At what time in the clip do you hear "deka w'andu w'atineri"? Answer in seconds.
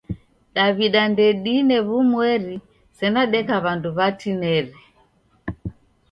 3.33-4.73